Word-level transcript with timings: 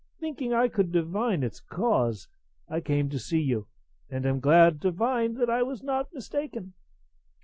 Thinking 0.19 0.51
I 0.51 0.67
could 0.67 0.91
divine 0.91 1.43
its 1.43 1.59
cause, 1.59 2.27
I 2.67 2.81
came 2.81 3.07
to 3.09 3.19
see 3.19 3.39
you, 3.39 3.67
and 4.09 4.25
am 4.25 4.39
glad 4.39 4.81
to 4.81 4.91
find 4.91 5.39
I 5.43 5.61
was 5.61 5.83
not 5.83 6.11
mistaken. 6.11 6.73